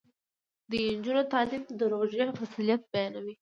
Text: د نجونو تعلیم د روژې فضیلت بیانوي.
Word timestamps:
د 0.69 0.71
نجونو 0.97 1.21
تعلیم 1.33 1.63
د 1.79 1.81
روژې 1.93 2.23
فضیلت 2.39 2.81
بیانوي. 2.91 3.29